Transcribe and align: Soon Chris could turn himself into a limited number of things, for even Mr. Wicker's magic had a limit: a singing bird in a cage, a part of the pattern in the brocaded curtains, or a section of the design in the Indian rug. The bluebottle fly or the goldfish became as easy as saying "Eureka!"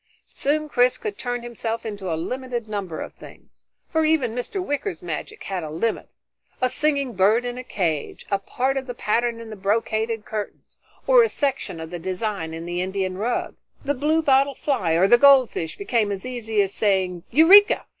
Soon 0.25 0.67
Chris 0.67 0.97
could 0.97 1.15
turn 1.19 1.43
himself 1.43 1.85
into 1.85 2.11
a 2.11 2.17
limited 2.17 2.67
number 2.67 3.01
of 3.01 3.13
things, 3.13 3.61
for 3.87 4.03
even 4.03 4.33
Mr. 4.33 4.59
Wicker's 4.59 5.03
magic 5.03 5.43
had 5.43 5.61
a 5.63 5.69
limit: 5.69 6.09
a 6.59 6.69
singing 6.69 7.13
bird 7.13 7.45
in 7.45 7.55
a 7.59 7.63
cage, 7.63 8.25
a 8.31 8.39
part 8.39 8.77
of 8.77 8.87
the 8.87 8.95
pattern 8.95 9.39
in 9.39 9.51
the 9.51 9.55
brocaded 9.55 10.25
curtains, 10.25 10.79
or 11.05 11.21
a 11.21 11.29
section 11.29 11.79
of 11.79 11.91
the 11.91 11.99
design 11.99 12.51
in 12.51 12.65
the 12.65 12.81
Indian 12.81 13.15
rug. 13.15 13.55
The 13.85 13.93
bluebottle 13.93 14.55
fly 14.55 14.93
or 14.93 15.07
the 15.07 15.19
goldfish 15.19 15.77
became 15.77 16.11
as 16.11 16.25
easy 16.25 16.63
as 16.63 16.73
saying 16.73 17.21
"Eureka!" 17.29 17.85